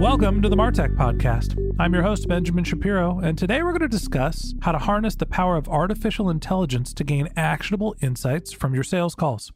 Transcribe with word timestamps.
Welcome 0.00 0.40
to 0.40 0.48
the 0.48 0.56
Martech 0.56 0.96
Podcast. 0.96 1.74
I'm 1.78 1.92
your 1.92 2.02
host, 2.02 2.26
Benjamin 2.26 2.64
Shapiro, 2.64 3.18
and 3.18 3.36
today 3.36 3.62
we're 3.62 3.72
going 3.72 3.82
to 3.82 3.86
discuss 3.86 4.54
how 4.62 4.72
to 4.72 4.78
harness 4.78 5.14
the 5.14 5.26
power 5.26 5.58
of 5.58 5.68
artificial 5.68 6.30
intelligence 6.30 6.94
to 6.94 7.04
gain 7.04 7.28
actionable 7.36 7.94
insights 8.00 8.50
from 8.50 8.72
your 8.72 8.82
sales 8.82 9.14
calls. 9.14 9.52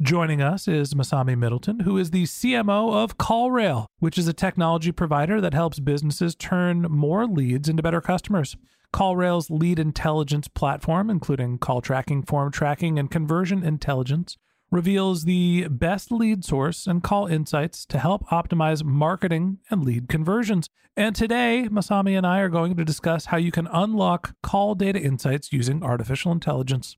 Joining 0.00 0.40
us 0.40 0.66
is 0.66 0.94
Masami 0.94 1.36
Middleton, 1.36 1.80
who 1.80 1.98
is 1.98 2.10
the 2.10 2.22
CMO 2.22 2.94
of 2.94 3.18
CallRail, 3.18 3.84
which 3.98 4.16
is 4.16 4.26
a 4.26 4.32
technology 4.32 4.92
provider 4.92 5.42
that 5.42 5.52
helps 5.52 5.78
businesses 5.78 6.34
turn 6.34 6.86
more 6.88 7.26
leads 7.26 7.68
into 7.68 7.82
better 7.82 8.00
customers. 8.00 8.56
CallRail's 8.94 9.50
lead 9.50 9.78
intelligence 9.78 10.48
platform, 10.48 11.10
including 11.10 11.58
call 11.58 11.82
tracking, 11.82 12.22
form 12.22 12.50
tracking, 12.50 12.98
and 12.98 13.10
conversion 13.10 13.62
intelligence, 13.62 14.38
reveals 14.70 15.24
the 15.24 15.68
best 15.68 16.10
lead 16.10 16.44
source 16.44 16.86
and 16.86 17.02
call 17.02 17.26
insights 17.26 17.86
to 17.86 17.98
help 17.98 18.26
optimize 18.28 18.84
marketing 18.84 19.58
and 19.70 19.84
lead 19.84 20.08
conversions. 20.08 20.68
And 20.96 21.14
today, 21.14 21.68
Masami 21.70 22.16
and 22.16 22.26
I 22.26 22.40
are 22.40 22.48
going 22.48 22.76
to 22.76 22.84
discuss 22.84 23.26
how 23.26 23.36
you 23.36 23.52
can 23.52 23.68
unlock 23.68 24.34
call 24.42 24.74
data 24.74 24.98
insights 24.98 25.52
using 25.52 25.82
artificial 25.82 26.32
intelligence. 26.32 26.96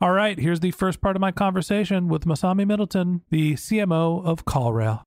All 0.00 0.12
right, 0.12 0.38
here's 0.38 0.60
the 0.60 0.72
first 0.72 1.00
part 1.00 1.16
of 1.16 1.20
my 1.20 1.32
conversation 1.32 2.08
with 2.08 2.26
Masami 2.26 2.66
Middleton, 2.66 3.22
the 3.30 3.54
CMO 3.54 4.24
of 4.24 4.44
CallRail. 4.44 5.04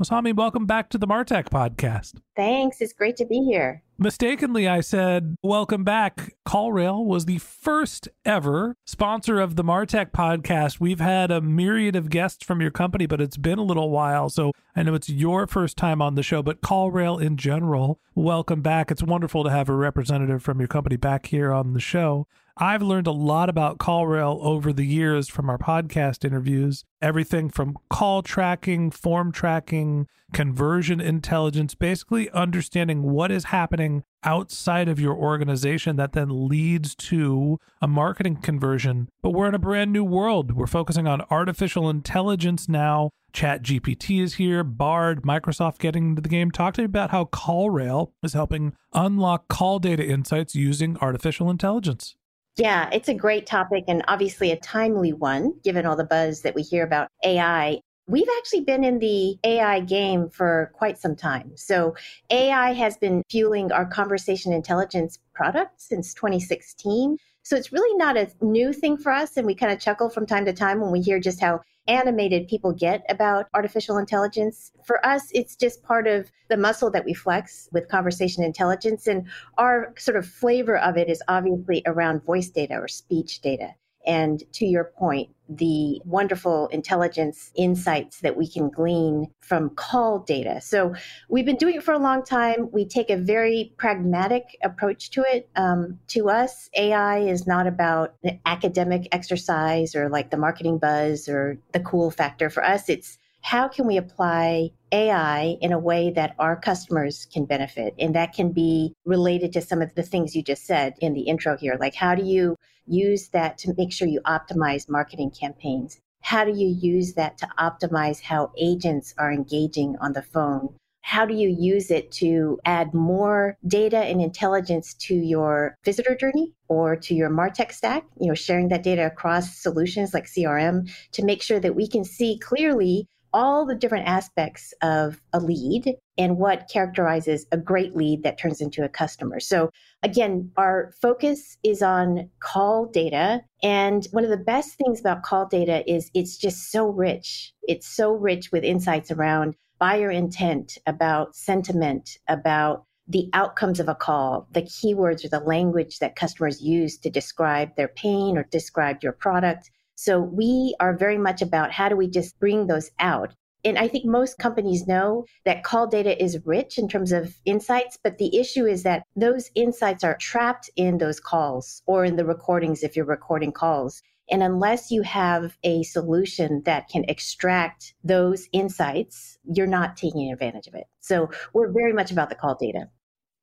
Masami, 0.00 0.34
welcome 0.34 0.64
back 0.64 0.88
to 0.88 0.96
the 0.96 1.06
Martech 1.06 1.50
podcast. 1.50 2.22
Thanks. 2.34 2.80
It's 2.80 2.94
great 2.94 3.16
to 3.16 3.26
be 3.26 3.40
here. 3.42 3.82
Mistakenly, 3.98 4.66
I 4.66 4.80
said, 4.80 5.36
Welcome 5.42 5.84
back. 5.84 6.36
CallRail 6.48 7.04
was 7.04 7.26
the 7.26 7.36
first 7.36 8.08
ever 8.24 8.78
sponsor 8.86 9.40
of 9.40 9.56
the 9.56 9.62
Martech 9.62 10.10
podcast. 10.10 10.80
We've 10.80 11.00
had 11.00 11.30
a 11.30 11.42
myriad 11.42 11.96
of 11.96 12.08
guests 12.08 12.46
from 12.46 12.62
your 12.62 12.70
company, 12.70 13.04
but 13.04 13.20
it's 13.20 13.36
been 13.36 13.58
a 13.58 13.62
little 13.62 13.90
while. 13.90 14.30
So 14.30 14.52
I 14.74 14.84
know 14.84 14.94
it's 14.94 15.10
your 15.10 15.46
first 15.46 15.76
time 15.76 16.00
on 16.00 16.14
the 16.14 16.22
show, 16.22 16.42
but 16.42 16.62
CallRail 16.62 17.20
in 17.20 17.36
general, 17.36 18.00
welcome 18.14 18.62
back. 18.62 18.90
It's 18.90 19.02
wonderful 19.02 19.44
to 19.44 19.50
have 19.50 19.68
a 19.68 19.74
representative 19.74 20.42
from 20.42 20.60
your 20.60 20.68
company 20.68 20.96
back 20.96 21.26
here 21.26 21.52
on 21.52 21.74
the 21.74 21.80
show. 21.80 22.26
I've 22.62 22.82
learned 22.82 23.06
a 23.06 23.12
lot 23.12 23.48
about 23.48 23.78
CallRail 23.78 24.38
over 24.42 24.70
the 24.70 24.84
years 24.84 25.28
from 25.28 25.48
our 25.48 25.56
podcast 25.56 26.26
interviews. 26.26 26.84
Everything 27.00 27.48
from 27.48 27.78
call 27.88 28.20
tracking, 28.22 28.90
form 28.90 29.32
tracking, 29.32 30.06
conversion 30.34 31.00
intelligence, 31.00 31.74
basically 31.74 32.28
understanding 32.32 33.00
what 33.00 33.30
is 33.30 33.44
happening 33.44 34.02
outside 34.24 34.90
of 34.90 35.00
your 35.00 35.14
organization 35.14 35.96
that 35.96 36.12
then 36.12 36.48
leads 36.48 36.94
to 36.96 37.58
a 37.80 37.88
marketing 37.88 38.36
conversion. 38.36 39.08
But 39.22 39.30
we're 39.30 39.48
in 39.48 39.54
a 39.54 39.58
brand 39.58 39.90
new 39.90 40.04
world. 40.04 40.52
We're 40.52 40.66
focusing 40.66 41.06
on 41.06 41.22
artificial 41.30 41.88
intelligence 41.88 42.68
now. 42.68 43.08
Chat 43.32 43.62
GPT 43.62 44.22
is 44.22 44.34
here, 44.34 44.62
Bard, 44.62 45.22
Microsoft 45.22 45.78
getting 45.78 46.10
into 46.10 46.20
the 46.20 46.28
game. 46.28 46.50
Talk 46.50 46.74
to 46.74 46.82
me 46.82 46.86
about 46.86 47.10
how 47.10 47.24
CallRail 47.24 48.10
is 48.22 48.34
helping 48.34 48.74
unlock 48.92 49.48
call 49.48 49.78
data 49.78 50.04
insights 50.04 50.54
using 50.54 50.98
artificial 50.98 51.48
intelligence. 51.48 52.16
Yeah, 52.56 52.90
it's 52.92 53.08
a 53.08 53.14
great 53.14 53.46
topic 53.46 53.84
and 53.88 54.02
obviously 54.08 54.50
a 54.50 54.56
timely 54.56 55.12
one, 55.12 55.54
given 55.62 55.86
all 55.86 55.96
the 55.96 56.04
buzz 56.04 56.42
that 56.42 56.54
we 56.54 56.62
hear 56.62 56.84
about 56.84 57.08
AI. 57.24 57.80
We've 58.06 58.28
actually 58.38 58.62
been 58.62 58.82
in 58.82 58.98
the 58.98 59.38
AI 59.44 59.80
game 59.80 60.28
for 60.30 60.72
quite 60.74 60.98
some 60.98 61.14
time. 61.14 61.52
So, 61.54 61.94
AI 62.30 62.72
has 62.72 62.96
been 62.96 63.22
fueling 63.30 63.70
our 63.70 63.86
conversation 63.86 64.52
intelligence 64.52 65.18
product 65.32 65.80
since 65.80 66.12
2016. 66.12 67.16
So, 67.44 67.56
it's 67.56 67.72
really 67.72 67.96
not 67.96 68.16
a 68.16 68.28
new 68.40 68.72
thing 68.72 68.96
for 68.96 69.12
us. 69.12 69.36
And 69.36 69.46
we 69.46 69.54
kind 69.54 69.72
of 69.72 69.78
chuckle 69.78 70.10
from 70.10 70.26
time 70.26 70.44
to 70.46 70.52
time 70.52 70.80
when 70.80 70.90
we 70.90 71.00
hear 71.00 71.20
just 71.20 71.40
how 71.40 71.60
animated 71.90 72.46
people 72.46 72.72
get 72.72 73.04
about 73.08 73.46
artificial 73.52 73.98
intelligence. 73.98 74.70
For 74.84 75.04
us, 75.04 75.28
it's 75.34 75.56
just 75.56 75.82
part 75.82 76.06
of 76.06 76.30
the 76.48 76.56
muscle 76.56 76.90
that 76.92 77.04
we 77.04 77.12
flex 77.12 77.68
with 77.72 77.88
conversation 77.88 78.44
intelligence. 78.44 79.08
And 79.08 79.26
our 79.58 79.92
sort 79.98 80.16
of 80.16 80.24
flavor 80.24 80.78
of 80.78 80.96
it 80.96 81.08
is 81.10 81.20
obviously 81.26 81.82
around 81.86 82.22
voice 82.24 82.48
data 82.48 82.74
or 82.74 82.86
speech 82.86 83.40
data. 83.40 83.74
And 84.10 84.42
to 84.54 84.66
your 84.66 84.90
point, 84.98 85.30
the 85.48 86.02
wonderful 86.04 86.66
intelligence 86.72 87.52
insights 87.54 88.22
that 88.22 88.36
we 88.36 88.48
can 88.48 88.68
glean 88.68 89.30
from 89.40 89.70
call 89.70 90.18
data. 90.18 90.60
So 90.60 90.96
we've 91.28 91.46
been 91.46 91.54
doing 91.54 91.76
it 91.76 91.84
for 91.84 91.94
a 91.94 91.98
long 91.98 92.24
time. 92.24 92.70
We 92.72 92.86
take 92.86 93.08
a 93.08 93.16
very 93.16 93.72
pragmatic 93.76 94.58
approach 94.64 95.10
to 95.10 95.22
it. 95.22 95.48
Um, 95.54 96.00
to 96.08 96.28
us, 96.28 96.68
AI 96.76 97.18
is 97.18 97.46
not 97.46 97.68
about 97.68 98.16
academic 98.46 99.06
exercise 99.12 99.94
or 99.94 100.08
like 100.08 100.30
the 100.30 100.36
marketing 100.36 100.78
buzz 100.78 101.28
or 101.28 101.58
the 101.70 101.80
cool 101.80 102.10
factor. 102.10 102.50
For 102.50 102.64
us, 102.64 102.88
it's 102.88 103.16
how 103.42 103.68
can 103.68 103.86
we 103.86 103.96
apply 103.96 104.70
AI 104.92 105.56
in 105.60 105.72
a 105.72 105.78
way 105.78 106.10
that 106.10 106.34
our 106.38 106.56
customers 106.56 107.26
can 107.32 107.44
benefit? 107.44 107.94
And 107.98 108.14
that 108.14 108.34
can 108.34 108.52
be 108.52 108.94
related 109.04 109.52
to 109.54 109.60
some 109.60 109.82
of 109.82 109.94
the 109.94 110.02
things 110.02 110.36
you 110.36 110.42
just 110.42 110.66
said 110.66 110.94
in 111.00 111.14
the 111.14 111.22
intro 111.22 111.56
here. 111.56 111.76
Like, 111.80 111.94
how 111.94 112.14
do 112.14 112.24
you 112.24 112.56
use 112.86 113.28
that 113.28 113.58
to 113.58 113.74
make 113.76 113.92
sure 113.92 114.08
you 114.08 114.20
optimize 114.26 114.88
marketing 114.88 115.30
campaigns? 115.30 115.98
How 116.22 116.44
do 116.44 116.52
you 116.52 116.68
use 116.68 117.14
that 117.14 117.38
to 117.38 117.48
optimize 117.58 118.20
how 118.20 118.52
agents 118.58 119.14
are 119.18 119.32
engaging 119.32 119.96
on 120.00 120.12
the 120.12 120.22
phone? 120.22 120.74
How 121.02 121.24
do 121.24 121.34
you 121.34 121.48
use 121.48 121.90
it 121.90 122.12
to 122.12 122.58
add 122.66 122.92
more 122.92 123.56
data 123.66 123.96
and 123.96 124.20
intelligence 124.20 124.94
to 124.94 125.14
your 125.14 125.76
visitor 125.84 126.14
journey 126.14 126.52
or 126.68 126.94
to 126.94 127.14
your 127.14 127.30
MarTech 127.30 127.72
stack? 127.72 128.04
You 128.20 128.28
know, 128.28 128.34
sharing 128.34 128.68
that 128.68 128.82
data 128.82 129.06
across 129.06 129.56
solutions 129.56 130.12
like 130.12 130.26
CRM 130.26 130.90
to 131.12 131.24
make 131.24 131.42
sure 131.42 131.58
that 131.58 131.74
we 131.74 131.88
can 131.88 132.04
see 132.04 132.38
clearly 132.38 133.08
all 133.32 133.66
the 133.66 133.74
different 133.74 134.08
aspects 134.08 134.72
of 134.82 135.20
a 135.32 135.40
lead 135.40 135.94
and 136.18 136.38
what 136.38 136.68
characterizes 136.72 137.46
a 137.52 137.56
great 137.56 137.96
lead 137.96 138.22
that 138.22 138.38
turns 138.38 138.60
into 138.60 138.84
a 138.84 138.88
customer. 138.88 139.40
So, 139.40 139.70
again, 140.02 140.50
our 140.56 140.92
focus 141.00 141.56
is 141.62 141.82
on 141.82 142.28
call 142.40 142.86
data. 142.86 143.42
And 143.62 144.06
one 144.12 144.24
of 144.24 144.30
the 144.30 144.36
best 144.36 144.76
things 144.76 145.00
about 145.00 145.22
call 145.22 145.46
data 145.46 145.88
is 145.90 146.10
it's 146.14 146.36
just 146.36 146.70
so 146.70 146.88
rich. 146.88 147.52
It's 147.62 147.86
so 147.86 148.12
rich 148.12 148.50
with 148.52 148.64
insights 148.64 149.10
around 149.10 149.54
buyer 149.78 150.10
intent, 150.10 150.76
about 150.86 151.34
sentiment, 151.34 152.18
about 152.28 152.84
the 153.08 153.28
outcomes 153.32 153.80
of 153.80 153.88
a 153.88 153.94
call, 153.94 154.46
the 154.52 154.62
keywords 154.62 155.24
or 155.24 155.28
the 155.28 155.40
language 155.40 155.98
that 155.98 156.14
customers 156.14 156.62
use 156.62 156.96
to 156.98 157.10
describe 157.10 157.74
their 157.74 157.88
pain 157.88 158.38
or 158.38 158.44
describe 158.44 159.02
your 159.02 159.12
product. 159.12 159.70
So 160.02 160.18
we 160.18 160.74
are 160.80 160.96
very 160.96 161.18
much 161.18 161.42
about 161.42 161.72
how 161.72 161.90
do 161.90 161.94
we 161.94 162.08
just 162.08 162.38
bring 162.40 162.68
those 162.68 162.90
out 162.98 163.34
And 163.64 163.78
I 163.78 163.88
think 163.88 164.06
most 164.06 164.38
companies 164.38 164.86
know 164.86 165.26
that 165.44 165.64
call 165.64 165.86
data 165.86 166.22
is 166.22 166.38
rich 166.46 166.78
in 166.78 166.88
terms 166.88 167.12
of 167.12 167.36
insights, 167.44 167.98
but 168.02 168.18
the 168.18 168.36
issue 168.38 168.66
is 168.66 168.82
that 168.84 169.02
those 169.16 169.50
insights 169.54 170.02
are 170.02 170.16
trapped 170.16 170.70
in 170.76 170.98
those 170.98 171.20
calls 171.20 171.82
or 171.86 172.04
in 172.04 172.16
the 172.16 172.24
recordings 172.24 172.82
if 172.82 172.96
you're 172.96 173.04
recording 173.04 173.52
calls. 173.52 174.02
And 174.30 174.42
unless 174.42 174.90
you 174.90 175.02
have 175.02 175.58
a 175.64 175.82
solution 175.82 176.62
that 176.64 176.88
can 176.88 177.04
extract 177.08 177.94
those 178.04 178.48
insights, 178.52 179.38
you're 179.44 179.66
not 179.66 179.96
taking 179.96 180.30
advantage 180.32 180.68
of 180.68 180.74
it. 180.74 180.84
So 181.00 181.28
we're 181.52 181.72
very 181.72 181.92
much 181.92 182.12
about 182.12 182.28
the 182.28 182.36
call 182.36 182.56
data. 182.58 182.88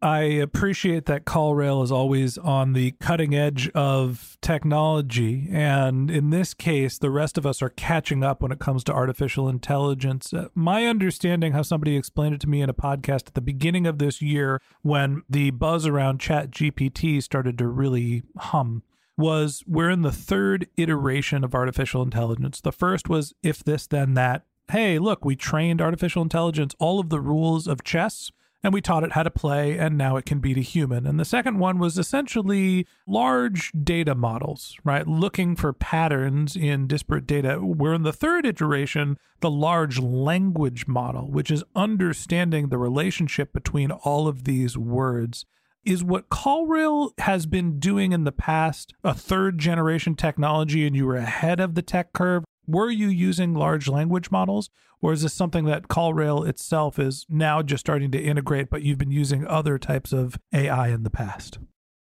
I 0.02 0.20
appreciate 0.20 1.08
that 1.08 1.26
CallRail 1.26 1.84
is 1.84 1.92
always 1.92 2.38
on 2.38 2.74
the 2.74 2.92
cutting 3.00 3.34
edge 3.34 3.70
of 3.70 4.38
technology. 4.42 5.48
And 5.52 6.12
in 6.12 6.30
this 6.30 6.54
case, 6.54 7.00
the 7.00 7.10
rest 7.10 7.36
of 7.36 7.48
us 7.48 7.64
are 7.64 7.70
catching 7.70 8.24
up 8.24 8.44
when 8.44 8.52
it 8.52 8.60
comes 8.60 8.84
to 8.86 8.94
artificial 8.94 9.50
intelligence. 9.50 10.34
Uh, 10.34 10.50
my 10.54 10.86
understanding, 10.86 11.54
how 11.54 11.64
somebody 11.64 11.98
explained 11.98 12.36
it 12.36 12.42
to 12.42 12.50
me 12.50 12.62
in 12.62 12.70
a 12.70 12.76
podcast 12.76 13.28
at 13.28 13.34
the 13.34 13.42
beginning 13.42 13.88
of 13.88 13.98
this 13.98 14.22
year, 14.22 14.62
when 14.84 15.24
the 15.28 15.50
buzz 15.50 15.88
around 15.88 16.20
Chat 16.20 16.52
GPT 16.52 17.22
started 17.24 17.58
to 17.58 17.68
really 17.68 18.22
hum, 18.38 18.84
was 19.18 19.64
we're 19.66 19.90
in 19.90 20.04
the 20.04 20.12
third 20.12 20.68
iteration 20.78 21.44
of 21.44 21.56
artificial 21.56 22.04
intelligence. 22.04 22.62
The 22.62 22.72
first 22.72 23.10
was 23.10 23.34
if 23.42 23.64
this, 23.64 23.88
then 23.88 24.14
that. 24.14 24.46
Hey, 24.70 25.00
look, 25.00 25.26
we 25.26 25.36
trained 25.36 25.82
artificial 25.82 26.22
intelligence 26.22 26.76
all 26.78 27.00
of 27.00 27.10
the 27.10 27.22
rules 27.22 27.68
of 27.68 27.84
chess 27.84 28.32
and 28.68 28.74
we 28.74 28.82
taught 28.82 29.06
it 29.06 29.14
how 29.14 29.24
to 29.24 29.32
play, 29.32 29.78
and 29.78 29.98
now 29.98 30.18
it 30.18 30.26
can 30.26 30.40
beat 30.40 30.58
a 30.58 30.62
human. 30.62 31.08
And 31.08 31.18
the 31.18 31.24
second 31.24 31.58
one 31.58 31.80
was 31.80 31.98
essentially 31.98 32.86
large 33.08 33.72
data 33.72 34.14
models, 34.14 34.76
right? 34.84 35.08
Looking 35.08 35.56
for 35.56 35.72
patterns 35.72 36.58
in 36.58 36.86
disparate 36.86 37.26
data. 37.26 37.62
We're 37.62 37.94
in 37.94 38.04
the 38.04 38.12
third 38.12 38.46
iteration, 38.46 39.20
the 39.40 39.50
large 39.50 40.00
language 40.00 40.86
model, 40.86 41.32
which 41.32 41.50
is 41.50 41.64
understanding 41.78 42.68
the 42.68 42.78
relationship 42.78 43.54
between 43.54 43.90
all 43.90 44.28
of 44.28 44.44
these 44.44 44.78
words. 44.78 45.46
Is 45.86 46.04
what 46.04 46.28
CallRail 46.28 47.18
has 47.20 47.46
been 47.46 47.80
doing 47.80 48.12
in 48.12 48.26
the 48.26 48.34
past 48.34 48.94
a 49.02 49.14
third 49.14 49.60
generation 49.60 50.16
technology 50.16 50.86
and 50.86 50.94
you 50.94 51.06
were 51.06 51.16
ahead 51.16 51.62
of 51.62 51.76
the 51.76 51.82
tech 51.82 52.12
curve? 52.12 52.44
Were 52.68 52.90
you 52.90 53.08
using 53.08 53.54
large 53.54 53.88
language 53.88 54.30
models 54.30 54.70
or 55.02 55.14
is 55.14 55.22
this 55.22 55.34
something 55.34 55.66
that 55.66 55.88
CallRail 55.88 56.48
itself 56.48 57.00
is 57.00 57.26
now 57.30 57.62
just 57.62 57.82
starting 57.82 58.12
to 58.12 58.20
integrate, 58.20 58.70
but 58.70 58.82
you've 58.82 58.98
been 58.98 59.12
using 59.12 59.46
other 59.46 59.78
types 59.78 60.12
of 60.12 60.38
AI 60.54 60.90
in 60.90 61.04
the 61.04 61.10
past? 61.10 61.60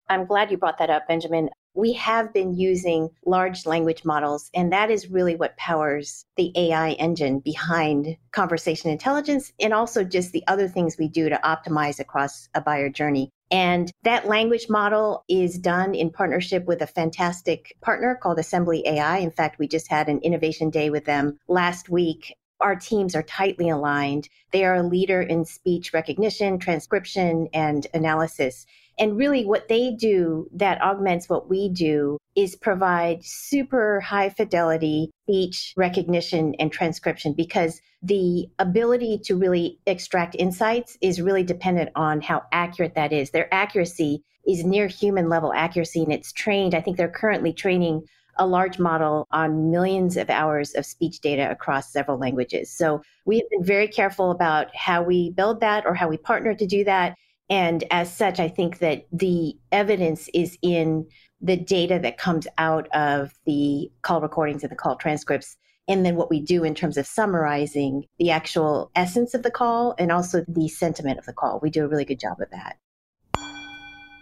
I'm 0.09 0.27
glad 0.27 0.51
you 0.51 0.59
brought 0.59 0.79
that 0.79 0.91
up, 0.91 1.09
Benjamin. 1.09 1.49
We 1.75 1.95
have 1.95 2.35
been 2.35 2.53
using 2.53 3.09
large 3.25 3.65
language 3.65 4.05
models, 4.05 4.51
and 4.53 4.73
that 4.75 4.91
is 4.91 5.11
really 5.11 5.37
what 5.37 5.57
powers 5.57 6.27
the 6.37 6.53
AI 6.55 6.91
engine 6.93 7.39
behind 7.39 8.19
conversation 8.31 8.91
intelligence 8.91 9.53
and 9.59 9.73
also 9.73 10.05
just 10.05 10.33
the 10.33 10.45
other 10.49 10.69
things 10.69 10.99
we 10.99 11.09
do 11.09 11.31
to 11.31 11.41
optimize 11.43 11.99
across 11.99 12.47
a 12.55 12.61
buyer 12.61 12.91
journey. 12.91 13.31
And 13.53 13.93
that 14.03 14.27
language 14.27 14.71
model 14.71 15.25
is 15.29 15.59
done 15.59 15.95
in 15.95 16.11
partnership 16.11 16.65
with 16.65 16.81
a 16.81 16.87
fantastic 16.87 17.77
partner 17.83 18.19
called 18.21 18.39
Assembly 18.39 18.83
AI. 18.87 19.19
In 19.19 19.31
fact, 19.31 19.59
we 19.59 19.69
just 19.69 19.89
had 19.89 20.09
an 20.09 20.21
innovation 20.21 20.71
day 20.71 20.89
with 20.89 21.05
them 21.05 21.39
last 21.49 21.91
week. 21.91 22.35
Our 22.61 22.77
teams 22.77 23.15
are 23.15 23.23
tightly 23.23 23.69
aligned. 23.69 24.31
They 24.53 24.65
are 24.65 24.77
a 24.77 24.83
leader 24.83 25.21
in 25.21 25.45
speech 25.45 25.93
recognition, 25.93 26.59
transcription, 26.59 27.49
and 27.53 27.87
analysis. 27.93 28.65
And 29.03 29.19
really, 29.19 29.45
what 29.45 29.67
they 29.67 29.91
do 29.91 30.49
that 30.53 30.81
augments 30.81 31.29
what 31.29 31.51
we 31.51 31.69
do 31.69 32.19
is 32.37 32.55
provide 32.55 33.25
super 33.25 33.99
high 33.99 34.29
fidelity 34.29 35.11
speech 35.25 35.75
recognition 35.77 36.55
and 36.61 36.71
transcription 36.71 37.33
because 37.33 37.81
the 38.01 38.47
ability 38.61 39.19
to 39.25 39.37
really 39.37 39.81
extract 39.89 40.37
insights 40.39 40.97
is 41.01 41.21
really 41.21 41.43
dependent 41.43 41.91
on 41.97 42.21
how 42.21 42.43
accurate 42.53 42.95
that 42.95 43.13
is. 43.13 43.33
Their 43.33 43.53
accuracy 43.53 44.23
is 44.47 44.65
near 44.65 44.87
human 44.87 45.29
level 45.29 45.53
accuracy 45.53 46.05
and 46.05 46.13
it's 46.13 46.33
trained. 46.33 46.73
I 46.73 46.81
think 46.81 46.97
they're 46.97 47.09
currently 47.09 47.53
training 47.53 48.03
a 48.37 48.47
large 48.47 48.79
model 48.79 49.27
on 49.33 49.73
millions 49.73 50.17
of 50.17 50.31
hours 50.31 50.77
of 50.77 50.87
speech 50.87 51.19
data 51.21 51.51
across 51.51 51.93
several 51.93 52.19
languages. 52.19 52.71
So 52.71 53.03
we 53.27 53.41
have 53.41 53.51
been 53.51 53.65
very 53.65 53.89
careful 53.89 54.31
about 54.31 54.69
how 54.77 55.03
we 55.03 55.31
build 55.31 55.59
that 55.59 55.87
or 55.87 55.95
how 55.95 56.09
we 56.09 56.19
partner 56.19 56.55
to 56.55 56.67
do 56.67 56.85
that. 56.85 57.17
And 57.53 57.85
as 57.91 58.11
such, 58.11 58.41
I 58.41 58.49
think 58.49 58.79
that 58.79 59.05
the 59.13 59.59
evidence 59.73 60.31
is 60.33 60.57
in 60.63 61.07
the 61.43 61.59
data 61.59 61.99
that 62.03 62.17
comes 62.17 62.47
out 62.57 62.89
of 62.95 63.35
the 63.45 63.93
call 64.01 64.23
recordings 64.23 64.63
and 64.63 64.73
the 64.73 64.77
call 64.77 64.97
transcripts. 64.97 65.59
And 65.87 66.07
then 66.07 66.17
what 66.17 66.31
we 66.31 66.41
do 66.41 66.65
in 66.65 66.75
terms 66.75 66.97
of 66.97 67.07
summarizing 67.07 68.05
the 68.19 68.31
actual 68.31 68.91
essence 68.95 69.35
of 69.35 69.43
the 69.43 69.51
call 69.51 69.95
and 69.99 70.11
also 70.11 70.47
the 70.49 70.67
sentiment 70.67 71.19
of 71.19 71.27
the 71.27 71.35
call. 71.35 71.61
We 71.63 71.69
do 71.69 71.85
a 71.85 71.89
really 71.89 72.07
good 72.07 72.21
job 72.21 72.39
of 72.41 72.49
that. 72.53 72.79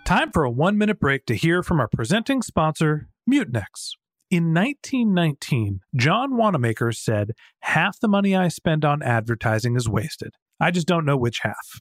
Time 0.05 0.32
for 0.32 0.43
a 0.43 0.50
one 0.50 0.77
minute 0.77 0.99
break 0.99 1.25
to 1.27 1.37
hear 1.37 1.62
from 1.62 1.79
our 1.79 1.87
presenting 1.87 2.43
sponsor, 2.43 3.11
Mutinex. 3.31 3.93
In 4.32 4.53
1919, 4.53 5.82
John 5.94 6.37
Wanamaker 6.37 6.91
said, 6.91 7.35
Half 7.61 8.00
the 8.00 8.09
money 8.09 8.35
I 8.35 8.49
spend 8.49 8.85
on 8.85 9.05
advertising 9.05 9.77
is 9.77 9.88
wasted. 9.88 10.35
I 10.59 10.73
just 10.73 10.88
don't 10.88 11.05
know 11.05 11.17
which 11.17 11.43
half. 11.43 11.81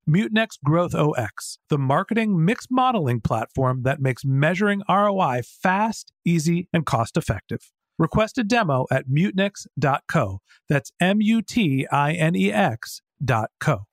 Mutinex 0.11 0.57
Growth 0.63 0.93
OS, 0.93 1.57
the 1.69 1.77
marketing 1.77 2.43
mix 2.43 2.67
modeling 2.69 3.21
platform 3.21 3.83
that 3.83 4.01
makes 4.01 4.25
measuring 4.25 4.81
ROI 4.89 5.41
fast, 5.43 6.11
easy, 6.25 6.67
and 6.73 6.85
cost 6.85 7.15
effective. 7.15 7.71
Request 7.97 8.37
a 8.37 8.43
demo 8.43 8.87
at 8.91 9.07
mutinex.co. 9.07 10.39
That's 10.67 10.91
M 10.99 11.21
U 11.21 11.41
T 11.41 11.87
I 11.91 12.13
N 12.13 12.35
E 12.35 12.51
X.co. 12.51 13.85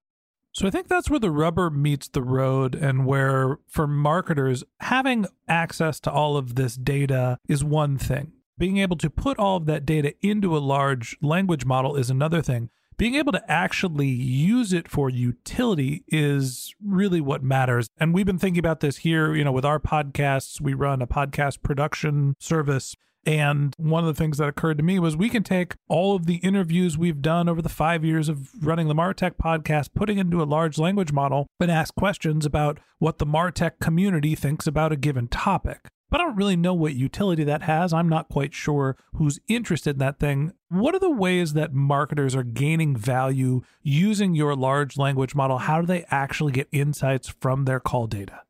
So 0.52 0.66
I 0.66 0.70
think 0.70 0.88
that's 0.88 1.08
where 1.08 1.20
the 1.20 1.30
rubber 1.30 1.70
meets 1.70 2.08
the 2.08 2.22
road, 2.22 2.75
and 2.75 3.06
where 3.06 3.58
for 3.68 3.87
marketers, 3.87 4.64
having 4.80 5.26
access 5.46 6.00
to 6.00 6.10
all 6.10 6.37
of 6.37 6.56
this 6.56 6.75
data 6.75 7.38
is 7.48 7.62
one 7.62 7.96
thing 7.96 8.32
being 8.58 8.78
able 8.78 8.96
to 8.96 9.08
put 9.08 9.38
all 9.38 9.56
of 9.56 9.66
that 9.66 9.87
data 9.87 10.14
into 10.20 10.56
a 10.56 10.58
large 10.58 11.16
language 11.22 11.64
model 11.64 11.96
is 11.96 12.10
another 12.10 12.42
thing. 12.42 12.70
Being 12.99 13.14
able 13.14 13.31
to 13.31 13.49
actually 13.49 14.09
use 14.09 14.73
it 14.73 14.88
for 14.88 15.09
utility 15.09 16.02
is 16.09 16.75
really 16.85 17.21
what 17.21 17.45
matters. 17.45 17.88
And 17.97 18.12
we've 18.12 18.26
been 18.26 18.40
thinking 18.40 18.59
about 18.59 18.81
this 18.81 18.99
here, 18.99 19.37
you 19.37 19.45
know, 19.45 19.52
with 19.52 19.64
our 19.64 19.78
podcasts. 19.78 20.61
We 20.61 20.75
run 20.75 21.00
a 21.00 21.07
podcast 21.07 21.62
production 21.62 22.35
service. 22.40 22.97
And 23.25 23.73
one 23.78 24.02
of 24.02 24.09
the 24.09 24.19
things 24.19 24.38
that 24.38 24.49
occurred 24.49 24.78
to 24.78 24.83
me 24.83 24.99
was 24.99 25.17
we 25.17 25.28
can 25.28 25.45
take 25.45 25.76
all 25.88 26.17
of 26.17 26.26
the 26.26 26.37
interviews 26.37 26.99
we've 26.99 27.23
done 27.23 27.49
over 27.49 27.62
the 27.62 27.69
five 27.69 28.05
years 28.05 28.28
of 28.28 28.49
running 28.61 28.88
the 28.88 28.95
Martech 28.95 29.37
podcast, 29.37 29.90
putting 29.95 30.19
into 30.19 30.43
a 30.43 30.45
large 30.45 30.76
language 30.76 31.12
model, 31.12 31.47
and 31.61 31.71
ask 31.71 31.95
questions 31.95 32.45
about 32.45 32.81
what 32.99 33.19
the 33.19 33.26
Martech 33.26 33.78
community 33.81 34.35
thinks 34.35 34.67
about 34.67 34.90
a 34.90 34.97
given 34.97 35.28
topic. 35.28 35.88
But 36.10 36.20
I 36.20 36.24
don't 36.24 36.36
really 36.36 36.56
know 36.56 36.74
what 36.74 36.94
utility 36.94 37.44
that 37.44 37.62
has. 37.62 37.92
I'm 37.92 38.08
not 38.08 38.28
quite 38.28 38.54
sure 38.54 38.96
who's 39.14 39.40
interested 39.48 39.96
in 39.96 39.98
that 39.98 40.18
thing. 40.18 40.52
What 40.68 40.94
are 40.94 41.00
the 41.00 41.10
ways 41.10 41.52
that 41.52 41.74
marketers 41.74 42.34
are 42.34 42.42
gaining 42.42 42.96
value 42.96 43.62
using 43.82 44.34
your 44.34 44.54
large 44.54 44.96
language 44.96 45.34
model? 45.34 45.58
How 45.58 45.80
do 45.80 45.86
they 45.86 46.04
actually 46.10 46.52
get 46.52 46.68
insights 46.72 47.28
from 47.28 47.64
their 47.64 47.80
call 47.80 48.06
data? 48.06 48.42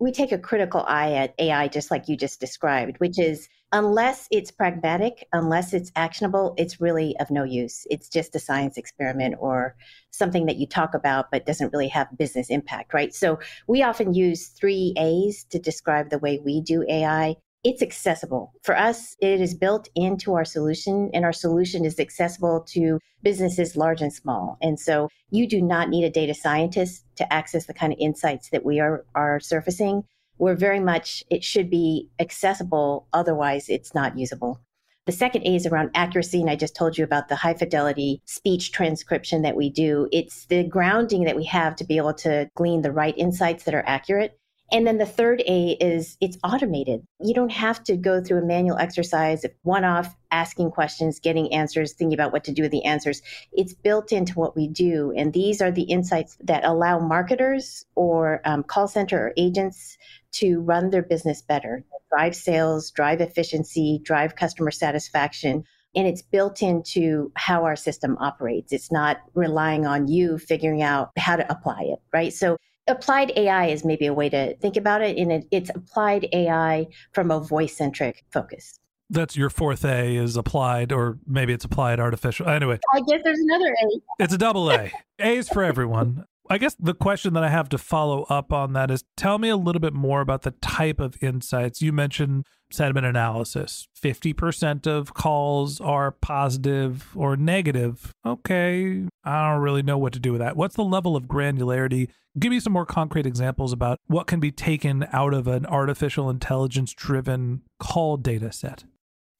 We 0.00 0.12
take 0.12 0.32
a 0.32 0.38
critical 0.38 0.84
eye 0.86 1.12
at 1.14 1.34
AI, 1.38 1.68
just 1.68 1.90
like 1.90 2.08
you 2.08 2.16
just 2.16 2.40
described, 2.40 2.98
which 2.98 3.18
is 3.18 3.48
unless 3.72 4.28
it's 4.30 4.50
pragmatic, 4.50 5.26
unless 5.32 5.74
it's 5.74 5.90
actionable, 5.96 6.54
it's 6.56 6.80
really 6.80 7.16
of 7.18 7.30
no 7.30 7.42
use. 7.42 7.86
It's 7.90 8.08
just 8.08 8.34
a 8.34 8.38
science 8.38 8.76
experiment 8.76 9.34
or 9.40 9.76
something 10.10 10.46
that 10.46 10.56
you 10.56 10.66
talk 10.66 10.94
about 10.94 11.30
but 11.30 11.46
doesn't 11.46 11.72
really 11.72 11.88
have 11.88 12.16
business 12.16 12.48
impact, 12.48 12.94
right? 12.94 13.14
So 13.14 13.38
we 13.66 13.82
often 13.82 14.14
use 14.14 14.48
three 14.48 14.94
A's 14.96 15.44
to 15.50 15.58
describe 15.58 16.10
the 16.10 16.18
way 16.18 16.40
we 16.44 16.60
do 16.60 16.84
AI 16.88 17.36
it's 17.64 17.82
accessible. 17.82 18.52
For 18.62 18.76
us, 18.76 19.16
it 19.20 19.40
is 19.40 19.54
built 19.54 19.88
into 19.94 20.34
our 20.34 20.44
solution, 20.44 21.10
and 21.12 21.24
our 21.24 21.32
solution 21.32 21.84
is 21.84 21.98
accessible 21.98 22.60
to 22.68 23.00
businesses 23.22 23.76
large 23.76 24.00
and 24.00 24.12
small. 24.12 24.58
And 24.62 24.78
so 24.78 25.08
you 25.30 25.46
do 25.48 25.60
not 25.60 25.88
need 25.88 26.04
a 26.04 26.10
data 26.10 26.34
scientist 26.34 27.04
to 27.16 27.32
access 27.32 27.66
the 27.66 27.74
kind 27.74 27.92
of 27.92 27.98
insights 28.00 28.50
that 28.50 28.64
we 28.64 28.78
are, 28.80 29.04
are 29.14 29.40
surfacing. 29.40 30.04
We're 30.38 30.54
very 30.54 30.80
much, 30.80 31.24
it 31.30 31.42
should 31.42 31.68
be 31.68 32.08
accessible, 32.20 33.08
otherwise, 33.12 33.68
it's 33.68 33.94
not 33.94 34.16
usable. 34.16 34.60
The 35.06 35.12
second 35.12 35.46
A 35.46 35.56
is 35.56 35.66
around 35.66 35.90
accuracy, 35.94 36.40
and 36.40 36.50
I 36.50 36.54
just 36.54 36.76
told 36.76 36.98
you 36.98 37.02
about 37.02 37.28
the 37.28 37.34
high 37.34 37.54
fidelity 37.54 38.20
speech 38.26 38.72
transcription 38.72 39.42
that 39.42 39.56
we 39.56 39.70
do. 39.70 40.06
It's 40.12 40.44
the 40.46 40.64
grounding 40.64 41.24
that 41.24 41.34
we 41.34 41.44
have 41.46 41.74
to 41.76 41.84
be 41.84 41.96
able 41.96 42.14
to 42.14 42.50
glean 42.54 42.82
the 42.82 42.92
right 42.92 43.16
insights 43.16 43.64
that 43.64 43.74
are 43.74 43.84
accurate. 43.86 44.37
And 44.70 44.86
then 44.86 44.98
the 44.98 45.06
third 45.06 45.42
A 45.46 45.76
is 45.80 46.16
it's 46.20 46.36
automated. 46.44 47.02
You 47.20 47.32
don't 47.32 47.52
have 47.52 47.82
to 47.84 47.96
go 47.96 48.22
through 48.22 48.42
a 48.42 48.46
manual 48.46 48.76
exercise, 48.76 49.44
one 49.62 49.84
off, 49.84 50.14
asking 50.30 50.72
questions, 50.72 51.20
getting 51.20 51.52
answers, 51.54 51.94
thinking 51.94 52.14
about 52.14 52.32
what 52.32 52.44
to 52.44 52.52
do 52.52 52.62
with 52.62 52.70
the 52.70 52.84
answers. 52.84 53.22
It's 53.52 53.72
built 53.72 54.12
into 54.12 54.34
what 54.34 54.56
we 54.56 54.68
do. 54.68 55.12
And 55.16 55.32
these 55.32 55.62
are 55.62 55.70
the 55.70 55.84
insights 55.84 56.36
that 56.40 56.64
allow 56.64 56.98
marketers 56.98 57.86
or 57.94 58.42
um, 58.44 58.62
call 58.62 58.88
center 58.88 59.18
or 59.18 59.32
agents 59.38 59.96
to 60.32 60.60
run 60.60 60.90
their 60.90 61.02
business 61.02 61.40
better, 61.40 61.82
drive 62.10 62.36
sales, 62.36 62.90
drive 62.90 63.22
efficiency, 63.22 64.00
drive 64.02 64.36
customer 64.36 64.70
satisfaction. 64.70 65.64
And 65.94 66.06
it's 66.06 66.20
built 66.20 66.60
into 66.60 67.32
how 67.34 67.64
our 67.64 67.74
system 67.74 68.18
operates. 68.20 68.74
It's 68.74 68.92
not 68.92 69.16
relying 69.34 69.86
on 69.86 70.08
you 70.08 70.36
figuring 70.36 70.82
out 70.82 71.10
how 71.16 71.36
to 71.36 71.50
apply 71.50 71.84
it, 71.84 72.00
right? 72.12 72.32
So 72.34 72.58
applied 72.88 73.32
AI 73.36 73.66
is 73.66 73.84
maybe 73.84 74.06
a 74.06 74.12
way 74.12 74.28
to 74.28 74.56
think 74.56 74.76
about 74.76 75.02
it. 75.02 75.16
And 75.16 75.32
it, 75.32 75.46
it's 75.50 75.70
applied 75.70 76.28
AI 76.32 76.86
from 77.12 77.30
a 77.30 77.40
voice 77.40 77.76
centric 77.76 78.24
focus. 78.32 78.78
That's 79.10 79.36
your 79.36 79.48
fourth 79.48 79.86
A 79.86 80.16
is 80.16 80.36
applied, 80.36 80.92
or 80.92 81.18
maybe 81.26 81.54
it's 81.54 81.64
applied 81.64 81.98
artificial. 81.98 82.46
Anyway, 82.46 82.78
I 82.94 83.00
guess 83.00 83.20
there's 83.24 83.38
another 83.38 83.74
A. 83.82 84.22
It's 84.22 84.34
a 84.34 84.38
double 84.38 84.70
A. 84.70 84.92
A's 85.18 85.48
for 85.48 85.64
everyone. 85.64 86.26
I 86.50 86.56
guess 86.56 86.74
the 86.80 86.94
question 86.94 87.34
that 87.34 87.44
I 87.44 87.50
have 87.50 87.68
to 87.70 87.78
follow 87.78 88.22
up 88.24 88.52
on 88.52 88.72
that 88.72 88.90
is 88.90 89.04
tell 89.16 89.38
me 89.38 89.50
a 89.50 89.56
little 89.56 89.80
bit 89.80 89.92
more 89.92 90.22
about 90.22 90.42
the 90.42 90.52
type 90.52 90.98
of 90.98 91.22
insights. 91.22 91.82
You 91.82 91.92
mentioned 91.92 92.46
sentiment 92.70 93.04
analysis. 93.04 93.86
50% 94.02 94.86
of 94.86 95.12
calls 95.12 95.78
are 95.80 96.10
positive 96.10 97.14
or 97.14 97.36
negative. 97.36 98.12
Okay, 98.24 99.04
I 99.24 99.50
don't 99.50 99.60
really 99.62 99.82
know 99.82 99.98
what 99.98 100.14
to 100.14 100.18
do 100.18 100.32
with 100.32 100.40
that. 100.40 100.56
What's 100.56 100.76
the 100.76 100.84
level 100.84 101.16
of 101.16 101.24
granularity? 101.24 102.08
Give 102.38 102.50
me 102.50 102.60
some 102.60 102.72
more 102.72 102.86
concrete 102.86 103.26
examples 103.26 103.72
about 103.72 103.98
what 104.06 104.26
can 104.26 104.40
be 104.40 104.50
taken 104.50 105.06
out 105.12 105.34
of 105.34 105.46
an 105.46 105.66
artificial 105.66 106.30
intelligence 106.30 106.94
driven 106.94 107.62
call 107.78 108.16
data 108.16 108.52
set. 108.52 108.84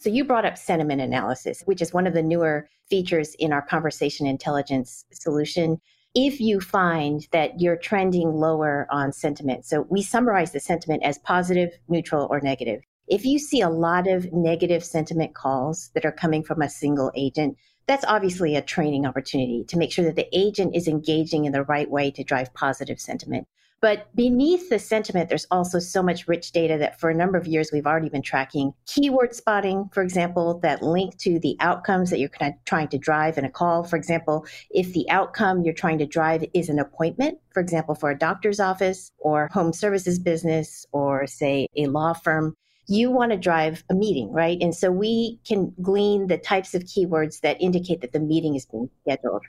So, 0.01 0.11
you 0.11 0.25
brought 0.25 0.45
up 0.45 0.57
sentiment 0.57 1.01
analysis, 1.01 1.63
which 1.65 1.83
is 1.83 1.93
one 1.93 2.07
of 2.07 2.15
the 2.15 2.23
newer 2.23 2.69
features 2.89 3.35
in 3.39 3.53
our 3.53 3.63
conversation 3.63 4.27
intelligence 4.27 5.05
solution 5.13 5.81
if 6.15 6.41
you 6.41 6.61
find 6.61 7.27
that 7.33 7.61
you're 7.61 7.77
trending 7.77 8.33
lower 8.33 8.87
on 8.91 9.13
sentiment. 9.13 9.65
So 9.65 9.87
we 9.91 10.03
summarize 10.03 10.53
the 10.53 10.61
sentiment 10.61 11.03
as 11.03 11.19
positive, 11.19 11.71
neutral, 11.89 12.27
or 12.31 12.41
negative. 12.41 12.83
If 13.07 13.25
you 13.25 13.39
see 13.39 13.61
a 13.61 13.71
lot 13.71 14.07
of 14.07 14.33
negative 14.33 14.85
sentiment 14.85 15.35
calls 15.35 15.91
that 15.95 16.05
are 16.05 16.13
coming 16.13 16.43
from 16.43 16.61
a 16.61 16.69
single 16.69 17.11
agent, 17.15 17.57
that's 17.87 18.05
obviously 18.07 18.55
a 18.55 18.63
training 18.63 19.07
opportunity 19.07 19.65
to 19.69 19.79
make 19.79 19.93
sure 19.93 20.05
that 20.05 20.17
the 20.17 20.29
agent 20.37 20.77
is 20.77 20.89
engaging 20.89 21.47
in 21.47 21.53
the 21.53 21.65
right 21.65 21.91
way 21.91 22.11
to 22.11 22.25
drive 22.25 22.53
positive 22.53 23.01
sentiment. 23.01 23.47
But 23.81 24.15
beneath 24.17 24.71
the 24.71 24.79
sentiment, 24.79 25.29
there's 25.29 25.47
also 25.53 25.79
so 25.79 26.03
much 26.03 26.27
rich 26.27 26.51
data 26.51 26.79
that 26.79 26.99
for 26.99 27.11
a 27.11 27.15
number 27.15 27.39
of 27.39 27.47
years 27.47 27.71
we've 27.73 27.87
already 27.87 28.09
been 28.09 28.23
tracking. 28.23 28.75
Keyword 28.87 29.37
spotting, 29.37 29.89
for 29.93 30.03
example, 30.03 30.59
that 30.61 30.83
link 30.83 31.17
to 31.19 31.39
the 31.39 31.57
outcomes 31.61 32.11
that 32.11 32.19
you're 32.19 32.29
kind 32.29 32.53
of 32.53 32.65
trying 32.65 32.89
to 32.89 32.99
drive 32.99 33.39
in 33.39 33.45
a 33.45 33.51
call. 33.51 33.85
For 33.85 33.95
example, 33.95 34.47
if 34.71 34.93
the 34.95 35.09
outcome 35.11 35.63
you're 35.63 35.75
trying 35.75 35.99
to 35.99 36.07
drive 36.07 36.45
is 36.55 36.69
an 36.69 36.81
appointment, 36.81 37.39
for 37.55 37.61
example, 37.61 37.95
for 37.95 38.11
a 38.11 38.19
doctor's 38.19 38.59
office 38.59 39.13
or 39.19 39.49
home 39.53 39.73
services 39.73 40.19
business 40.19 40.85
or, 40.91 41.29
say, 41.29 41.69
a 41.77 41.87
law 41.87 42.15
firm, 42.15 42.57
you 42.89 43.11
want 43.11 43.31
to 43.31 43.39
drive 43.39 43.85
a 43.91 43.95
meeting, 43.95 44.33
right? 44.33 44.59
And 44.61 44.75
so 44.75 44.91
we 44.91 45.39
can 45.47 45.73
glean 45.81 46.27
the 46.27 46.39
types 46.39 46.75
of 46.75 46.83
keywords 46.85 47.43
that 47.43 47.61
indicate 47.61 48.01
that 48.01 48.13
the 48.13 48.21
meeting 48.21 48.57
is 48.57 48.67
being 48.67 48.91
scheduled. 49.03 49.43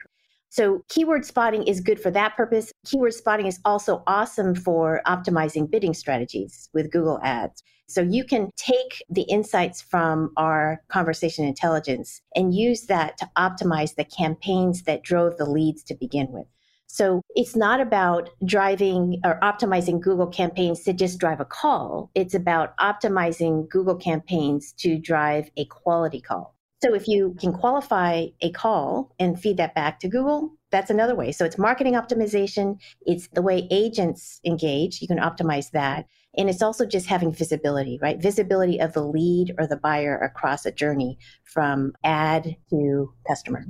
So 0.50 0.84
keyword 0.90 1.26
spotting 1.26 1.64
is 1.64 1.80
good 1.80 2.00
for 2.00 2.10
that 2.12 2.36
purpose. 2.36 2.72
Keyword 2.86 3.14
spotting 3.14 3.46
is 3.46 3.60
also 3.66 4.04
awesome 4.08 4.56
for 4.56 5.02
optimizing 5.06 5.70
bidding 5.70 5.94
strategies 5.94 6.70
with 6.74 6.92
Google 6.92 7.20
Ads. 7.24 7.64
So 7.88 8.02
you 8.02 8.24
can 8.24 8.50
take 8.56 9.04
the 9.10 9.24
insights 9.24 9.82
from 9.82 10.32
our 10.38 10.82
conversation 10.90 11.46
intelligence 11.46 12.22
and 12.36 12.54
use 12.54 12.84
that 12.84 13.18
to 13.18 13.30
optimize 13.38 13.96
the 13.96 14.06
campaigns 14.06 14.84
that 14.84 15.04
drove 15.04 15.38
the 15.38 15.50
leads 15.50 15.84
to 15.86 15.96
begin 15.96 16.28
with. 16.32 16.46
So 16.86 17.22
it's 17.36 17.56
not 17.56 17.80
about 17.80 18.30
driving 18.46 19.22
or 19.24 19.40
optimizing 19.42 20.02
Google 20.02 20.28
campaigns 20.28 20.84
to 20.84 20.94
just 20.94 21.20
drive 21.20 21.40
a 21.40 21.46
call. 21.46 22.10
It's 22.16 22.34
about 22.34 22.76
optimizing 22.78 23.70
Google 23.70 23.96
campaigns 23.96 24.72
to 24.80 24.98
drive 24.98 25.52
a 25.56 25.66
quality 25.66 26.22
call. 26.22 26.56
So 26.82 26.94
if 26.94 27.08
you 27.08 27.36
can 27.40 27.52
qualify 27.52 28.28
a 28.42 28.52
call 28.52 29.14
and 29.20 29.40
feed 29.40 29.58
that 29.58 29.76
back 29.76 30.00
to 30.00 30.08
Google, 30.08 30.54
that's 30.72 30.90
another 30.90 31.16
way. 31.16 31.32
So 31.32 31.44
it's 31.44 31.58
marketing 31.58 31.94
optimization, 31.94 32.80
it's 33.02 33.28
the 33.30 33.42
way 33.42 33.68
agents 33.70 34.40
engage, 34.46 35.02
you 35.02 35.08
can 35.08 35.18
optimize 35.18 35.72
that. 35.72 36.06
And 36.38 36.50
it's 36.50 36.62
also 36.62 36.86
just 36.86 37.08
having 37.08 37.34
visibility, 37.34 38.00
right? 38.02 38.22
Visibility 38.22 38.80
of 38.80 38.94
the 38.94 39.04
lead 39.04 39.56
or 39.58 39.68
the 39.68 39.78
buyer 39.78 40.18
across 40.18 40.66
a 40.66 40.72
journey 40.72 41.18
from 41.44 41.94
ad 42.04 42.56
to 42.70 43.14
customer. 43.28 43.66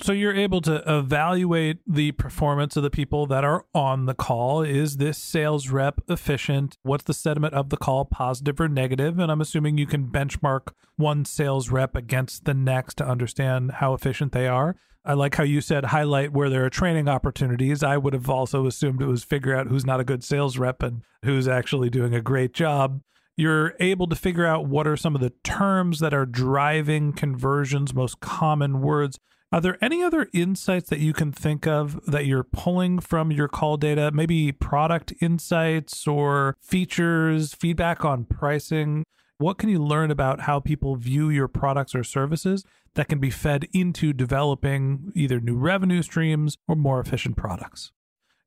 So 0.00 0.12
you're 0.12 0.34
able 0.34 0.60
to 0.62 0.82
evaluate 0.86 1.78
the 1.86 2.12
performance 2.12 2.76
of 2.76 2.82
the 2.82 2.90
people 2.90 3.26
that 3.26 3.44
are 3.44 3.64
on 3.74 4.06
the 4.06 4.14
call. 4.14 4.62
Is 4.62 4.96
this 4.96 5.16
sales 5.18 5.68
rep 5.68 6.00
efficient? 6.08 6.76
What's 6.82 7.04
the 7.04 7.14
sentiment 7.14 7.54
of 7.54 7.70
the 7.70 7.76
call, 7.76 8.04
positive 8.04 8.60
or 8.60 8.68
negative? 8.68 9.18
And 9.18 9.30
I'm 9.30 9.40
assuming 9.40 9.78
you 9.78 9.86
can 9.86 10.08
benchmark 10.08 10.72
one 10.96 11.24
sales 11.24 11.70
rep 11.70 11.94
against 11.94 12.44
the 12.44 12.54
next 12.54 12.94
to 12.96 13.06
understand 13.06 13.72
how 13.72 13.94
efficient 13.94 14.32
they 14.32 14.48
are. 14.48 14.76
I 15.04 15.12
like 15.12 15.36
how 15.36 15.44
you 15.44 15.60
said 15.60 15.86
highlight 15.86 16.32
where 16.32 16.50
there 16.50 16.64
are 16.64 16.70
training 16.70 17.08
opportunities. 17.08 17.82
I 17.82 17.96
would 17.96 18.14
have 18.14 18.28
also 18.28 18.66
assumed 18.66 19.00
it 19.00 19.06
was 19.06 19.22
figure 19.22 19.54
out 19.54 19.68
who's 19.68 19.86
not 19.86 20.00
a 20.00 20.04
good 20.04 20.24
sales 20.24 20.58
rep 20.58 20.82
and 20.82 21.02
who's 21.24 21.46
actually 21.46 21.88
doing 21.88 22.14
a 22.14 22.20
great 22.20 22.52
job 22.52 23.00
you're 23.36 23.74
able 23.80 24.06
to 24.06 24.14
figure 24.16 24.46
out 24.46 24.66
what 24.66 24.86
are 24.86 24.96
some 24.96 25.14
of 25.14 25.20
the 25.20 25.32
terms 25.42 25.98
that 26.00 26.14
are 26.14 26.26
driving 26.26 27.12
conversions, 27.12 27.92
most 27.94 28.20
common 28.20 28.80
words. 28.80 29.18
Are 29.54 29.60
there 29.60 29.78
any 29.80 30.02
other 30.02 30.28
insights 30.32 30.90
that 30.90 30.98
you 30.98 31.12
can 31.12 31.30
think 31.30 31.64
of 31.64 32.04
that 32.06 32.26
you're 32.26 32.42
pulling 32.42 32.98
from 32.98 33.30
your 33.30 33.46
call 33.46 33.76
data? 33.76 34.10
Maybe 34.12 34.50
product 34.50 35.12
insights 35.20 36.08
or 36.08 36.56
features, 36.60 37.54
feedback 37.54 38.04
on 38.04 38.24
pricing? 38.24 39.04
What 39.38 39.58
can 39.58 39.68
you 39.68 39.78
learn 39.78 40.10
about 40.10 40.40
how 40.40 40.58
people 40.58 40.96
view 40.96 41.30
your 41.30 41.46
products 41.46 41.94
or 41.94 42.02
services 42.02 42.64
that 42.94 43.06
can 43.06 43.20
be 43.20 43.30
fed 43.30 43.68
into 43.72 44.12
developing 44.12 45.12
either 45.14 45.38
new 45.38 45.54
revenue 45.56 46.02
streams 46.02 46.56
or 46.66 46.74
more 46.74 46.98
efficient 46.98 47.36
products? 47.36 47.92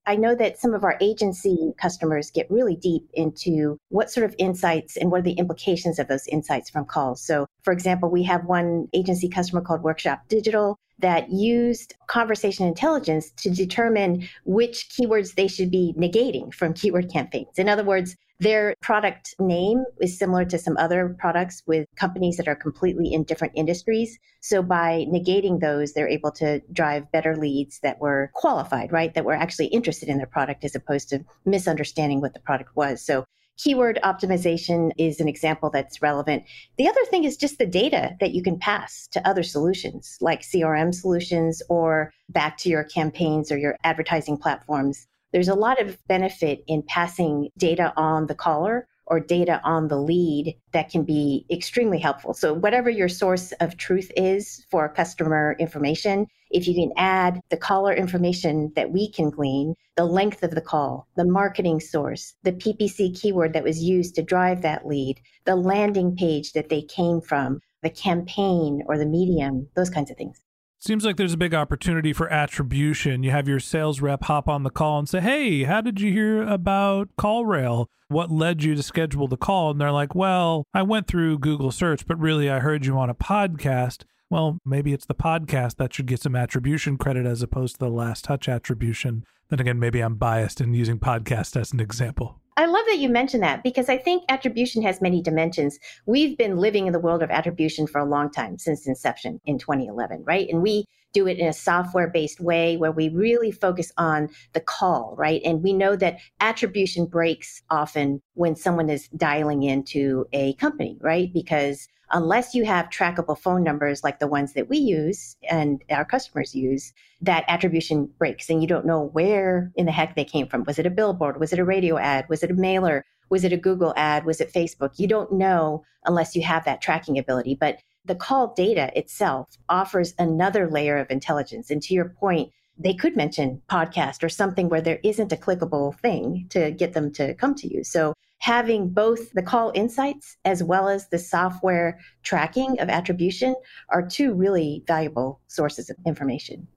I 0.06 0.18
know 0.18 0.36
that 0.36 0.60
some 0.60 0.74
of 0.74 0.84
our 0.84 0.98
agency 1.00 1.72
customers 1.80 2.32
get 2.32 2.52
really 2.52 2.76
deep 2.76 3.10
into 3.14 3.78
what 3.88 4.12
sort 4.12 4.26
of 4.26 4.36
insights 4.38 4.98
and 4.98 5.10
what 5.10 5.22
are 5.22 5.24
the 5.24 5.34
implications 5.34 6.00
of 6.00 6.10
those 6.10 6.28
insights 6.28 6.70
from 6.70 6.84
calls. 6.84 7.22
So, 7.22 7.46
for 7.64 7.72
example, 7.72 8.10
we 8.10 8.24
have 8.24 8.44
one 8.44 8.90
agency 8.94 9.30
customer 9.30 9.62
called 9.62 9.84
Workshop 9.84 10.24
Digital 10.28 10.78
that 11.00 11.32
used 11.32 11.94
conversation 12.08 12.66
intelligence 12.68 13.32
to 13.38 13.50
determine 13.50 14.28
which 14.46 14.90
keywords 14.90 15.36
they 15.36 15.48
should 15.48 15.72
be 15.72 15.94
negating 15.98 16.54
from 16.54 16.74
keyword 16.74 17.12
campaigns. 17.12 17.58
In 17.58 17.70
other 17.70 17.84
words, 17.84 18.16
their 18.40 18.76
product 18.82 19.34
name 19.40 19.84
is 20.00 20.18
similar 20.18 20.46
to 20.46 20.60
some 20.60 20.78
other 20.78 21.16
products 21.20 21.64
with 21.66 21.88
companies 21.96 22.38
that 22.38 22.48
are 22.48 22.56
completely 22.56 23.12
in 23.12 23.24
different 23.24 23.54
industries. 23.56 24.20
So 24.42 24.62
by 24.62 25.06
negating 25.10 25.60
those, 25.60 25.94
they're 25.94 26.08
able 26.08 26.32
to 26.34 26.62
drive 26.72 27.12
better 27.12 27.36
leads 27.36 27.80
that 27.80 28.00
were 28.00 28.30
qualified, 28.36 28.92
right? 28.92 29.14
That 29.16 29.26
were 29.26 29.34
actually 29.34 29.68
interested 29.68 30.08
in 30.08 30.18
their 30.18 30.28
product 30.28 30.64
as 30.64 30.76
opposed 30.76 31.10
to 31.10 31.26
misunderstanding 31.46 32.22
what 32.22 32.36
the 32.36 32.40
product 32.40 32.76
was. 32.76 33.04
So 33.04 33.26
keyword 33.58 34.00
optimization 34.04 34.92
is 34.98 35.20
an 35.20 35.28
example 35.28 35.70
that's 35.70 36.02
relevant. 36.02 36.44
The 36.78 36.88
other 36.88 37.04
thing 37.10 37.24
is 37.24 37.38
just 37.38 37.58
the 37.58 37.66
data 37.66 38.16
that 38.20 38.32
you 38.32 38.42
can 38.44 38.60
pass 38.60 39.08
to 39.12 39.28
other 39.28 39.44
solutions 39.44 40.18
like 40.22 40.42
CRM 40.42 40.94
solutions 40.94 41.62
or 41.70 42.14
back 42.30 42.58
to 42.60 42.70
your 42.70 42.84
campaigns 42.84 43.52
or 43.52 43.58
your 43.58 43.76
advertising 43.84 44.38
platforms. 44.38 45.08
There's 45.34 45.50
a 45.50 45.56
lot 45.56 45.82
of 45.82 45.98
benefit 46.08 46.64
in 46.68 46.84
passing 46.84 47.50
data 47.58 47.94
on 47.98 48.28
the 48.28 48.36
caller 48.36 48.88
or 49.08 49.20
data 49.20 49.60
on 49.64 49.88
the 49.88 49.98
lead 49.98 50.56
that 50.74 50.90
can 50.90 51.04
be 51.04 51.46
extremely 51.50 52.00
helpful. 52.00 52.34
So, 52.34 52.54
whatever 52.54 52.90
your 52.90 53.10
source 53.10 53.52
of 53.54 53.78
truth 53.78 54.12
is 54.16 54.66
for 54.70 54.88
customer 54.90 55.56
information, 55.60 56.28
if 56.52 56.68
you 56.68 56.74
can 56.74 56.92
add 56.98 57.42
the 57.50 57.58
caller 57.58 57.94
information 57.94 58.72
that 58.76 58.92
we 58.92 59.10
can 59.12 59.30
glean, 59.30 59.76
the 59.96 60.06
length 60.06 60.44
of 60.44 60.52
the 60.52 60.62
call, 60.62 61.08
the 61.16 61.26
marketing 61.26 61.80
source, 61.80 62.36
the 62.44 62.54
PPC 62.54 63.20
keyword 63.20 63.54
that 63.54 63.64
was 63.64 63.84
used 63.84 64.16
to 64.16 64.22
drive 64.22 64.62
that 64.62 64.86
lead, 64.86 65.20
the 65.46 65.56
landing 65.56 66.16
page 66.16 66.54
that 66.54 66.70
they 66.70 66.82
came 66.82 67.20
from, 67.22 67.60
the 67.84 67.90
campaign 67.90 68.84
or 68.88 68.98
the 68.98 69.06
medium, 69.06 69.68
those 69.76 69.90
kinds 69.90 70.12
of 70.12 70.18
things. 70.18 70.42
Seems 70.88 71.04
like 71.04 71.18
there's 71.18 71.34
a 71.34 71.38
big 71.38 71.54
opportunity 71.54 72.14
for 72.14 72.32
attribution. 72.32 73.22
You 73.22 73.32
have 73.32 73.46
your 73.46 73.60
sales 73.60 74.00
rep 74.00 74.24
hop 74.24 74.48
on 74.48 74.64
the 74.64 74.70
call 74.70 75.00
and 75.00 75.10
say, 75.10 75.20
Hey, 75.20 75.64
how 75.64 75.82
did 75.82 76.00
you 76.00 76.14
hear 76.14 76.42
about 76.44 77.10
CallRail? 77.20 77.88
What 78.08 78.32
led 78.32 78.64
you 78.64 78.74
to 78.74 78.82
schedule 78.82 79.28
the 79.28 79.36
call? 79.36 79.72
And 79.72 79.82
they're 79.82 79.92
like, 79.92 80.16
Well, 80.16 80.64
I 80.74 80.84
went 80.84 81.06
through 81.08 81.40
Google 81.40 81.72
search, 81.72 82.08
but 82.08 82.18
really 82.18 82.50
I 82.50 82.60
heard 82.60 82.86
you 82.86 82.98
on 82.98 83.10
a 83.10 83.14
podcast. 83.14 84.06
Well, 84.30 84.60
maybe 84.64 84.94
it's 84.94 85.06
the 85.06 85.14
podcast 85.14 85.76
that 85.76 85.94
should 85.94 86.06
get 86.06 86.22
some 86.22 86.38
attribution 86.38 86.98
credit 86.98 87.26
as 87.26 87.42
opposed 87.42 87.74
to 87.74 87.80
the 87.80 87.92
last 87.92 88.24
touch 88.24 88.48
attribution. 88.48 89.26
Then 89.50 89.60
again, 89.60 89.80
maybe 89.80 90.00
I'm 90.00 90.16
biased 90.16 90.62
in 90.62 90.74
using 90.74 91.00
podcast 91.00 91.60
as 91.60 91.74
an 91.74 91.82
example. 91.82 92.40
I 92.58 92.66
love 92.66 92.86
that 92.88 92.98
you 92.98 93.08
mentioned 93.08 93.44
that 93.44 93.62
because 93.62 93.88
I 93.88 94.00
think 94.00 94.24
attribution 94.30 94.82
has 94.82 95.00
many 95.00 95.22
dimensions. 95.22 95.78
We've 96.08 96.36
been 96.36 96.58
living 96.58 96.88
in 96.88 96.94
the 96.94 97.00
world 97.00 97.22
of 97.22 97.30
attribution 97.30 97.86
for 97.86 98.00
a 98.00 98.10
long 98.10 98.32
time 98.32 98.58
since 98.58 98.88
inception 98.88 99.40
in 99.46 99.60
2011, 99.60 100.24
right? 100.26 100.50
And 100.50 100.64
we 100.64 100.86
do 101.18 101.28
it 101.28 101.40
in 101.40 101.48
a 101.48 101.54
software 101.54 102.08
based 102.08 102.40
way 102.40 102.78
where 102.78 102.92
we 102.92 103.10
really 103.10 103.52
focus 103.52 103.92
on 103.98 104.30
the 104.54 104.60
call, 104.60 105.16
right? 105.18 105.42
And 105.44 105.64
we 105.64 105.74
know 105.74 105.96
that 105.96 106.20
attribution 106.40 107.08
breaks 107.08 107.64
often 107.72 108.22
when 108.36 108.56
someone 108.56 108.90
is 108.90 109.08
dialing 109.10 109.64
into 109.64 110.26
a 110.32 110.54
company, 110.56 111.00
right? 111.02 111.34
Because 111.34 111.88
unless 112.12 112.54
you 112.54 112.66
have 112.66 112.90
trackable 112.90 113.38
phone 113.38 113.64
numbers 113.64 114.04
like 114.04 114.20
the 114.20 114.28
ones 114.28 114.54
that 114.54 114.70
we 114.70 114.78
use 114.78 115.36
and 115.50 115.84
our 115.90 116.06
customers 116.06 116.54
use, 116.54 116.94
that 117.20 117.44
attribution 117.48 118.10
breaks 118.20 118.48
and 118.48 118.62
you 118.62 118.68
don't 118.68 118.86
know 118.86 119.10
where 119.14 119.72
in 119.76 119.88
the 119.88 119.92
heck 119.92 120.16
they 120.16 120.24
came 120.24 120.48
from. 120.48 120.64
Was 120.66 120.78
it 120.78 120.86
a 120.86 120.92
billboard? 120.92 121.40
Was 121.40 121.52
it 121.52 121.60
a 121.60 121.66
radio 121.66 121.98
ad? 121.98 122.30
Was 122.30 122.44
it 122.44 122.52
a 122.52 122.54
mailer? 122.54 123.04
Was 123.30 123.44
it 123.44 123.52
a 123.52 123.58
Google 123.58 123.94
ad? 123.98 124.24
Was 124.24 124.40
it 124.40 124.54
Facebook? 124.54 124.92
You 125.00 125.08
don't 125.08 125.34
know 125.34 125.84
unless 126.06 126.36
you 126.36 126.44
have 126.44 126.64
that 126.66 126.80
tracking 126.80 127.18
ability. 127.18 127.58
But 127.60 127.80
the 128.08 128.16
call 128.16 128.54
data 128.56 128.92
itself 128.98 129.58
offers 129.70 130.14
another 130.18 130.70
layer 130.70 130.98
of 130.98 131.12
intelligence. 131.12 131.70
And 131.70 131.82
to 131.84 131.94
your 131.94 132.10
point, 132.10 132.52
they 132.78 132.94
could 132.94 133.16
mention 133.16 133.62
podcast 133.70 134.24
or 134.24 134.30
something 134.30 134.70
where 134.70 134.82
there 134.82 135.00
isn't 135.04 135.32
a 135.32 135.38
clickable 135.38 135.98
thing 136.00 136.48
to 136.50 136.72
get 136.72 136.94
them 136.94 137.12
to 137.14 137.34
come 137.36 137.56
to 137.56 137.74
you. 137.74 137.84
So 137.84 138.14
having 138.40 138.90
both 138.90 139.32
the 139.34 139.42
call 139.42 139.72
insights 139.74 140.38
as 140.46 140.64
well 140.64 140.88
as 140.88 141.10
the 141.10 141.18
software 141.18 142.00
tracking 142.24 142.80
of 142.80 142.90
attribution 142.90 143.56
are 143.90 144.06
two 144.06 144.34
really 144.34 144.84
valuable 144.86 145.42
sources 145.48 145.90
of 145.90 145.98
information. 146.06 146.68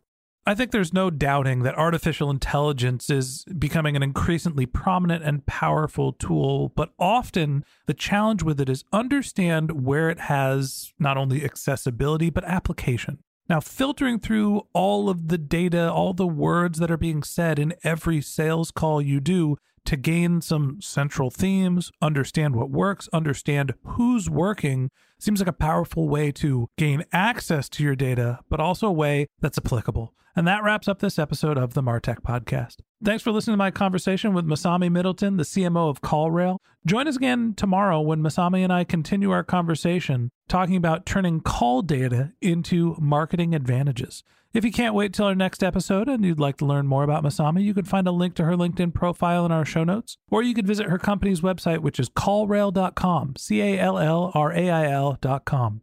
I 0.47 0.55
think 0.55 0.71
there's 0.71 0.93
no 0.93 1.11
doubting 1.11 1.63
that 1.65 1.77
artificial 1.77 2.31
intelligence 2.31 3.11
is 3.11 3.45
becoming 3.59 3.95
an 3.95 4.03
increasingly 4.03 4.65
prominent 4.65 5.23
and 5.23 5.45
powerful 5.45 6.15
tool, 6.15 6.73
but 6.75 6.93
often 6.99 7.65
the 7.87 7.95
challenge 7.95 8.43
with 8.43 8.59
it 8.61 8.69
is 8.69 8.85
understand 8.93 9.85
where 9.85 10.09
it 10.09 10.19
has 10.19 10.95
not 10.99 11.19
only 11.19 11.45
accessibility 11.45 12.31
but 12.31 12.45
application. 12.45 13.19
Now, 13.51 13.61
filtering 13.61 14.19
through 14.19 14.63
all 14.73 15.11
of 15.11 15.29
the 15.29 15.37
data, 15.37 15.91
all 15.91 16.15
the 16.15 16.27
words 16.27 16.79
that 16.79 16.91
are 16.91 16.97
being 16.97 17.23
said 17.23 17.59
in 17.59 17.75
every 17.83 18.21
sales 18.23 18.71
call 18.71 19.03
you 19.03 19.21
do 19.21 19.57
to 19.87 19.97
gain 19.97 20.41
some 20.41 20.81
central 20.81 21.31
themes, 21.31 21.91
understand 22.01 22.55
what 22.55 22.71
works, 22.71 23.09
understand 23.13 23.75
who's 23.85 24.31
working, 24.31 24.91
seems 25.19 25.41
like 25.41 25.49
a 25.49 25.53
powerful 25.53 26.09
way 26.09 26.31
to 26.33 26.69
gain 26.79 27.05
access 27.13 27.69
to 27.71 27.83
your 27.83 27.97
data, 27.97 28.39
but 28.49 28.61
also 28.61 28.87
a 28.87 28.93
way 28.93 29.26
that's 29.41 29.59
applicable. 29.59 30.15
And 30.41 30.49
that 30.49 30.63
wraps 30.63 30.89
up 30.89 31.00
this 31.00 31.19
episode 31.19 31.59
of 31.59 31.75
the 31.75 31.83
Martech 31.83 32.23
Podcast. 32.23 32.76
Thanks 33.05 33.23
for 33.23 33.31
listening 33.31 33.53
to 33.53 33.59
my 33.59 33.71
conversation 33.71 34.33
with 34.33 34.47
Masami 34.47 34.91
Middleton, 34.91 35.37
the 35.37 35.43
CMO 35.43 35.91
of 35.91 36.00
CallRail. 36.00 36.57
Join 36.87 37.07
us 37.07 37.17
again 37.17 37.53
tomorrow 37.55 38.00
when 38.00 38.23
Masami 38.23 38.65
and 38.65 38.73
I 38.73 38.85
continue 38.85 39.33
our 39.33 39.45
conversation 39.45 40.31
talking 40.49 40.76
about 40.76 41.05
turning 41.05 41.43
call 41.43 41.83
data 41.83 42.33
into 42.41 42.97
marketing 42.99 43.55
advantages. 43.55 44.25
If 44.55 44.65
you 44.65 44.73
can't 44.73 44.95
wait 44.95 45.13
till 45.13 45.26
our 45.26 45.35
next 45.35 45.63
episode 45.63 46.09
and 46.09 46.25
you'd 46.25 46.41
like 46.41 46.57
to 46.57 46.65
learn 46.65 46.87
more 46.87 47.05
about 47.05 47.23
Masami, 47.23 47.63
you 47.63 47.75
can 47.75 47.85
find 47.85 48.09
a 48.09 48.11
link 48.11 48.35
to 48.37 48.45
her 48.45 48.57
LinkedIn 48.57 48.95
profile 48.95 49.45
in 49.45 49.53
our 49.53 49.67
show 49.67 49.85
notes, 49.85 50.17
or 50.31 50.43
you 50.43 50.55
could 50.55 50.67
visit 50.67 50.87
her 50.87 50.99
company's 50.99 51.43
website, 51.43 51.81
which 51.81 52.00
is 52.00 52.09
callrail.com, 52.09 53.37
C 53.37 53.61
A 53.61 53.79
L 53.79 53.99
L 53.99 54.33
R 54.35 54.53
A 54.55 54.71
I 54.71 54.91
L.com. 54.91 55.83